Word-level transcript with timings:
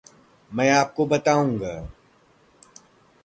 मैं 0.51 0.69
आपको 0.71 1.05
बताऊँगा। 1.05 1.91